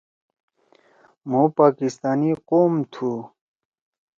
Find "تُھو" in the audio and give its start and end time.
2.91-3.11